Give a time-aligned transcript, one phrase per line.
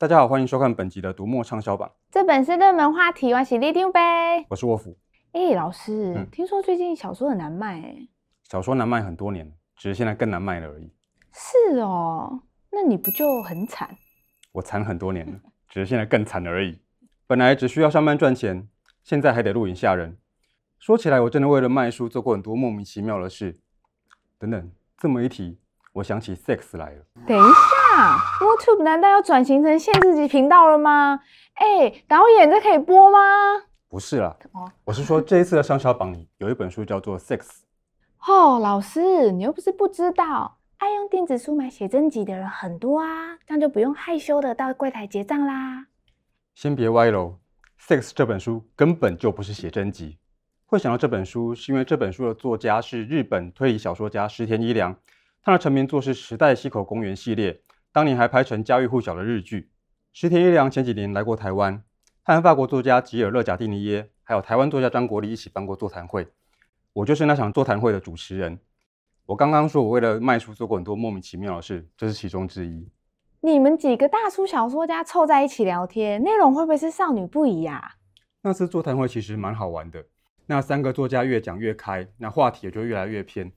[0.00, 1.92] 大家好，欢迎收看本集的读墨畅销榜。
[2.10, 4.46] 这本是热门话题，我是李丁呗。
[4.48, 4.96] 我是沃夫。
[5.32, 8.08] 哎，老师，嗯、听说最近小说很难卖，哎，
[8.44, 10.90] 小说难卖很多年，只是现在更难卖了而已。
[11.34, 12.40] 是哦，
[12.70, 13.94] 那你不就很惨？
[14.52, 15.38] 我惨很多年了，
[15.68, 16.80] 只是现在更惨了而已。
[17.26, 18.70] 本来只需要上班赚钱，
[19.02, 20.16] 现在还得录影吓人。
[20.78, 23.60] 说起来，我真的为了卖书做过很多莫名其妙的事。
[24.38, 25.60] 等等，这么一提，
[25.92, 27.04] 我想起 Sex 来了。
[27.26, 27.79] 等一下。
[28.40, 31.20] YouTube 难道要转型成限制级频道了吗？
[31.54, 33.18] 哎，导演，这可以播吗？
[33.88, 34.36] 不是啦，
[34.84, 37.38] 我是说这一次的畅销榜里有一本书叫做《Sex》。
[38.26, 45.86] 哦，老师，你又不是不知道，爱用电子书买写真集的人很多啊，这样就不用害羞的到柜台结账啦。
[46.54, 47.38] 先别歪楼，
[47.88, 50.18] 《Sex》这本书根本就不是写真集。
[50.66, 54.94] 会想到这本书，是因为这本书的作家是日本推理小说家石田一良，
[55.42, 57.60] 他的成名作是《时代溪口公园》系列。
[57.92, 59.70] 当年还拍成家喻户晓的日剧。
[60.12, 61.82] 石田一良前几年来过台湾，
[62.22, 66.28] 和法国作家吉尔勒贾蒂尼耶，还有台湾作家张国立一起办过座谈会。
[66.92, 68.60] 我就是那场座谈会的主持人。
[69.26, 72.88] 我刚刚说我为了卖书做过很多莫名其妙的事，这是其中之一。
[73.40, 77.96] 你们几个大叔小说家凑在一起聊天，内容会不会是少女不宜呀？
[78.42, 80.04] 那次座谈会其实蛮好玩的。
[80.46, 83.50] 那三个作家越讲越开，那话题也就越来越偏。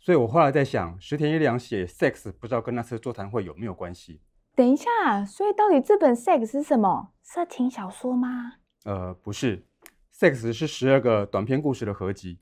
[0.00, 4.20] 所以我后来在想，石田一良写 sex 不知道跟那次座谈会有没有关系？
[4.54, 7.12] 等一下，所以到底这本 sex 是什么？
[7.22, 8.54] 色情小说吗？
[8.84, 9.66] 呃，不是
[10.14, 12.38] ，sex 是十二个短篇故事的合集。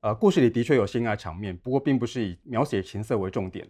[0.00, 3.68] 呃，故事里的确有性爱场面，不过并不是以描写情色为重点。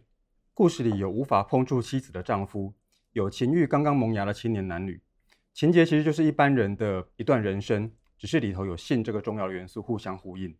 [0.52, 2.74] 故事里有无法碰触妻子的丈夫，
[3.12, 5.00] 有情欲刚刚萌芽的青年男女，
[5.54, 10.54] 情节其实就是一般人的一段人生，只是里头有性这个重要的元素互相呼应。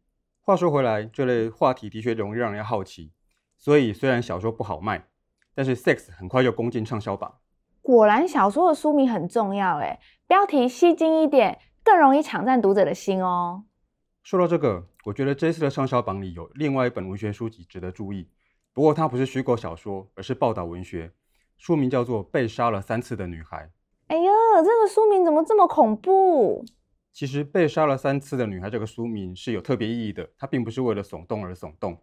[0.49, 3.13] 话说回来，这类话题的确容易让人好奇，
[3.59, 5.07] 所以虽然小说不好卖，
[5.55, 7.35] 但是 Sex 很快就攻进畅销榜。
[7.83, 13.65] 果然，小说的书名很重要，诶，标题吸睛一点，更容易抢占读者的心哦。
[14.23, 18.31] 说到这个，我觉得这次的畅销榜里有另外一本文学书籍值得注意，
[18.73, 21.13] 不过它不是虚构小说，而是报道文学，
[21.59, 23.67] 书名叫做《被杀了三次的女孩》。
[24.07, 24.33] 哎呦，
[24.65, 26.65] 这个书名怎么这么恐怖？
[27.13, 32.01] 其实被杀了三次的女孩这个书名是有特别意义的，它并不是为了耸动而耸动。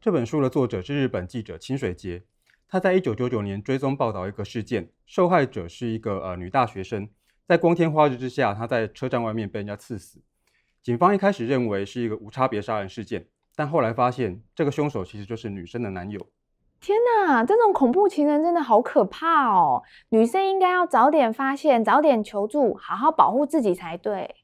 [0.00, 2.22] 这本书的作者是日本记者清水洁，
[2.68, 7.08] 他在一九九九年追踪报道一个事件，受害者是一个呃女大学生，
[7.46, 10.20] 在光天化日之下，她在车站外面被人家刺死。
[10.82, 16.20] 警方一开始认为是一个无差别杀人事件，但后来发现这个凶手其实就是女生的男友。
[16.78, 16.96] 天
[17.26, 19.82] 哪，这种恐怖情人真的好可怕哦！
[20.10, 24.36] 女生应该要早点发现，早点求助，好好保护自己才对。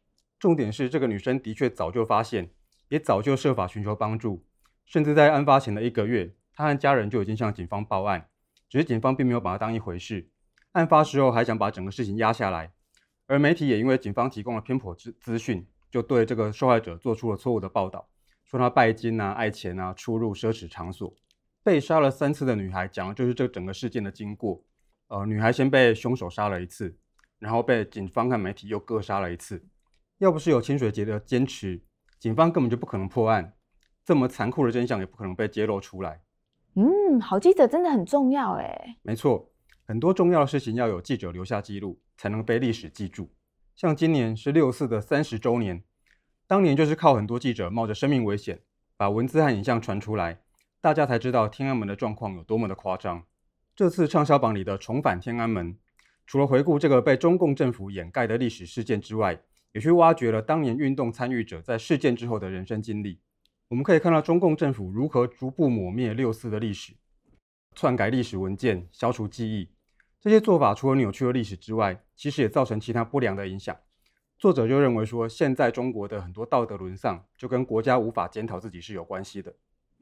[0.42, 2.50] 重点是，这个女生的确早就发现，
[2.88, 4.44] 也早就设法寻求帮助，
[4.84, 8.28] 甚至在案发前的一个月，她和家人就已经向警方报案，
[8.68, 10.28] 只是警方并没有把她当一回事。
[10.72, 12.72] 案发时候还想把整个事情压下来，
[13.28, 18.08] 而媒体也因为警方提供了偏颇资资讯，就对这个受害者做出了错误的报道，
[18.44, 21.14] 说她拜金啊、爱钱啊、出入奢侈场所。
[21.62, 24.64] 被杀了三次的女孩讲的就是这整个事件的经过。
[25.06, 26.96] 呃，女孩先被凶手杀了一次，
[27.38, 29.64] 然后被警方和媒体又各杀了一次。
[30.22, 31.82] 要不是有清水节的坚持，
[32.20, 33.54] 警方根本就不可能破案，
[34.04, 36.20] 这么残酷的真相也不可能被揭露出来。
[36.74, 38.98] 嗯，好记者真的很重要哎。
[39.02, 39.50] 没错，
[39.84, 43.32] 很多重要的事情要有记者留下记录，才能被历史记住。
[43.74, 45.82] 像今年是六四的三十周年，
[46.46, 48.60] 当年就是靠很多记者冒着生命危险，
[48.96, 50.38] 把文字和影像传出来，
[50.80, 53.24] 大家才知道天安门的状况有多么的夸张。
[53.74, 55.74] 这次畅销榜里的《重返天安门》，
[56.28, 59.40] 除了回顾这个被中共政府掩盖的历史事件之外，
[59.72, 63.20] 也去挖掘了当年运动参与者在事件之后的人生经历。
[63.68, 66.92] 我们可以看到中共政府如何逐步抹灭六四的历史，
[67.74, 69.70] 篡改历史文件，消除记忆。
[70.20, 73.74] 这些做法除了扭曲了历史之外，其实也造成其他不良的影响。
[74.38, 79.54] 作者就认为说，现在中国的很多道德沦丧，就跟国家无法检讨自己是有关系的。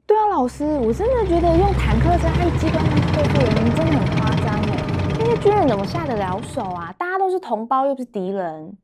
[0.05, 5.15] 对啊，老师，我真的觉得用坦克车和机关枪对付人民真的很夸张哎！
[5.19, 6.91] 那些军人怎么下得了手啊？
[6.93, 8.75] 大家都是同胞，又不是敌人。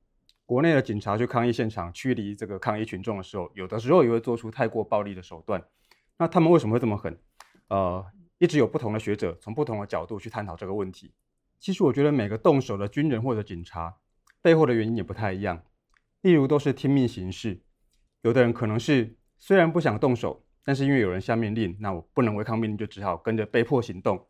[0.47, 5.61] 国内的警察去抗议现场驱离这个抗议群众的时候，有的时候也会做出太过暴力的手段。
[6.17, 7.19] 那他们为什么会这么狠？
[7.67, 8.05] 呃，
[8.37, 11.13] 一直有不同的学者从不同的角度去探讨这个问题。
[11.59, 13.97] 其实我觉得每个动手的军人或者警察
[14.41, 15.61] 背后的原因也不太一样。
[16.21, 17.59] 例如都是听命行事，
[18.21, 24.25] 有的人可能是虽然不想动手，但是因为有人下命令，那我不能违抗命令，就只好跟着被迫行动。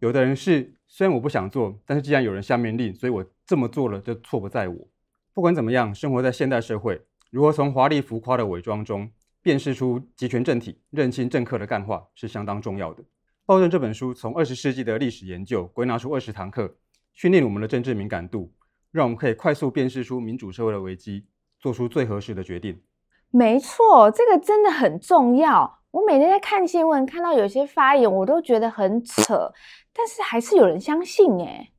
[0.00, 4.88] 有的人是虽然我不想做，但是既然有人下命令，所以我这么做了，就错不在我。
[5.38, 7.00] 不管怎么样，生活在现代社会，
[7.30, 9.08] 如何从华丽浮夸的伪装中
[9.40, 13.00] 辨识出极权政体、认清政客的干话，是相当重要的。
[13.46, 16.74] 《暴政》这本书从二十世纪的历史研究归纳出二十堂课，
[17.14, 18.52] 训练我们的政治敏感度，
[18.90, 21.24] 让我们可以快速辨识出民主社会的危机，
[21.60, 22.82] 做出最合适的决定。
[23.30, 25.82] 没错，这个真的很重要。
[25.92, 29.52] 我每天在看新闻，看到有些发言，我都觉得很扯，
[29.94, 31.70] 但是还是有人相信诶。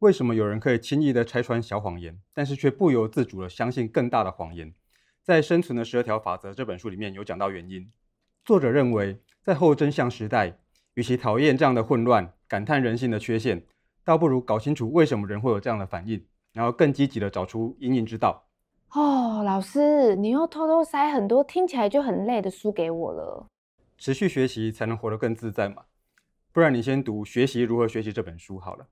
[0.00, 4.72] 为什么有人可以轻易的拆穿小谎言，但是却不由自主的相信更大的谎言？
[5.24, 7.90] 在《生存的十二条法则》这本书里面有讲到原因。
[8.44, 10.56] 作者认为，在后真相时代，
[10.94, 13.66] 与其讨厌这样的混乱，感叹人性的缺陷，
[14.04, 18.46] 倒不如搞清楚为什么人会有这样的反应，然后更积极的找出因应之道。
[18.92, 23.48] 哦，老师，你又偷偷塞很多听起来就很累的书给我了。
[23.98, 25.82] 持续学习才能活得更自在嘛，
[26.52, 28.86] 不然你先读《学习如何学习》这本书好了。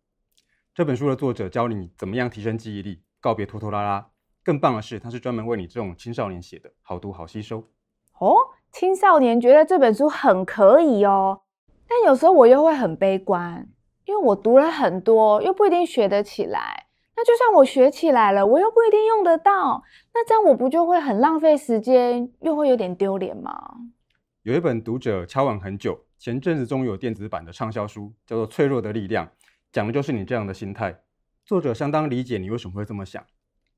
[0.76, 4.08] 这本书的作者教你怎么样提升记忆力，告别拖拖拉拉。
[4.44, 7.66] 更棒的是，它是专门为你这种青少年写的，好读好吸收。
[8.18, 8.36] 哦，
[8.70, 11.40] 青少年觉得这本书很可以哦，
[11.88, 13.66] 但有时候我又会很悲观，
[14.04, 16.88] 因为我读了很多，又不一定学得起来。
[17.16, 19.82] 那就算我学起来了，我又不一定用得到，
[20.12, 23.50] 那这样我不就会很浪费时间，又会有点丢脸吗？
[24.42, 29.26] 有一本读者敲碗很久，前阵子终于有电子版的畅销书，叫做《脆弱的力量》，
[29.76, 31.02] 讲的就是你这样的心态。
[31.44, 33.22] 作者相当理解你为什么会这么想，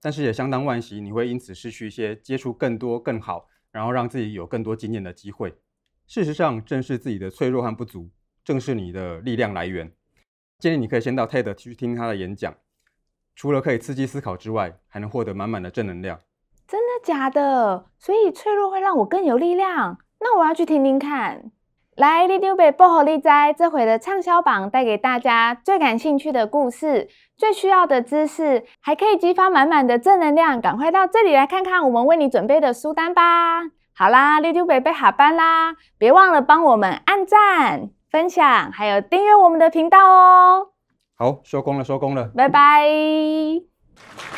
[0.00, 5.58] 但是也相当惋惜你会因此失去一些接触更多更好，然后让自己有更多经验的机会。
[6.06, 8.10] 事实上，正是自己的脆弱和不足，
[8.44, 9.92] 正是你的力量来源。
[10.60, 12.54] 建议你可以先到 TED 去听他的演讲。
[13.34, 16.20] 除了可以刺激思考之外，还能获得满满的正能量。
[16.68, 17.90] 真的假的？
[17.98, 19.98] 所以脆弱会让我更有力量？
[20.20, 21.50] 那我要去听听看。
[21.98, 30.60] 来，里长伯报虎你知，这回的畅销榜带给大家最感兴趣的故事、最需要的知识，还可以激发满满的正能量。
[30.60, 33.64] 赶快到这里来看看我们为你准备的书单吧。
[33.96, 40.68] 好啦，里长伯要下班啦，别忘了帮我们按赞、分享，还有订阅我们的频道哦。
[41.16, 44.37] 好，收工了，收工了，拜拜。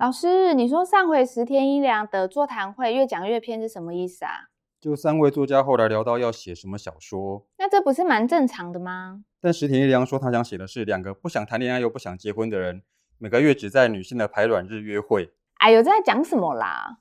[0.00, 4.48] 老师，你说上回石田一良的座谈会越讲越偏是什么意思啊？
[4.80, 9.22] 就三位作家后来聊到要写什么小说，那这不是蛮正常的吗？
[9.42, 12.82] 但石田一良说他想写的是两个不想谈恋爱又不想结婚的人，
[13.18, 15.34] 每个月只在女性的排卵日约会。
[15.58, 17.00] 哎呦，这在讲什么啦？